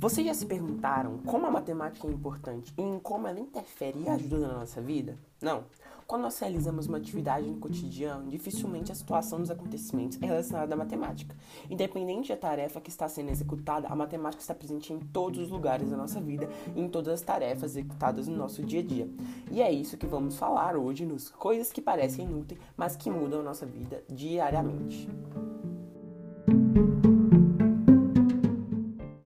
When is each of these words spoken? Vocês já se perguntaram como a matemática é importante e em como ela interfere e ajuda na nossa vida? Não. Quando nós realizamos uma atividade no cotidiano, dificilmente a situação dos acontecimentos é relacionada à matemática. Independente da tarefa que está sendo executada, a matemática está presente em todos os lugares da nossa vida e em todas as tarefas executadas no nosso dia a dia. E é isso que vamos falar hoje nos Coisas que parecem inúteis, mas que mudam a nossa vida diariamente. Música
Vocês 0.00 0.26
já 0.26 0.32
se 0.32 0.46
perguntaram 0.46 1.18
como 1.18 1.44
a 1.44 1.50
matemática 1.50 2.06
é 2.06 2.10
importante 2.10 2.72
e 2.78 2.80
em 2.80 2.98
como 2.98 3.28
ela 3.28 3.38
interfere 3.38 4.00
e 4.00 4.08
ajuda 4.08 4.48
na 4.48 4.54
nossa 4.54 4.80
vida? 4.80 5.18
Não. 5.42 5.64
Quando 6.06 6.22
nós 6.22 6.38
realizamos 6.38 6.86
uma 6.86 6.96
atividade 6.96 7.46
no 7.46 7.58
cotidiano, 7.58 8.30
dificilmente 8.30 8.90
a 8.90 8.94
situação 8.94 9.40
dos 9.40 9.50
acontecimentos 9.50 10.16
é 10.22 10.24
relacionada 10.24 10.72
à 10.72 10.76
matemática. 10.78 11.36
Independente 11.68 12.30
da 12.30 12.36
tarefa 12.38 12.80
que 12.80 12.88
está 12.88 13.10
sendo 13.10 13.28
executada, 13.28 13.88
a 13.88 13.94
matemática 13.94 14.40
está 14.40 14.54
presente 14.54 14.90
em 14.90 14.98
todos 14.98 15.38
os 15.38 15.50
lugares 15.50 15.90
da 15.90 15.98
nossa 15.98 16.18
vida 16.18 16.48
e 16.74 16.80
em 16.80 16.88
todas 16.88 17.12
as 17.12 17.20
tarefas 17.20 17.72
executadas 17.72 18.26
no 18.26 18.38
nosso 18.38 18.64
dia 18.64 18.80
a 18.80 18.82
dia. 18.82 19.06
E 19.50 19.60
é 19.60 19.70
isso 19.70 19.98
que 19.98 20.06
vamos 20.06 20.38
falar 20.38 20.78
hoje 20.78 21.04
nos 21.04 21.28
Coisas 21.28 21.70
que 21.70 21.82
parecem 21.82 22.24
inúteis, 22.24 22.58
mas 22.74 22.96
que 22.96 23.10
mudam 23.10 23.40
a 23.40 23.44
nossa 23.44 23.66
vida 23.66 24.02
diariamente. 24.08 25.10
Música 26.48 27.09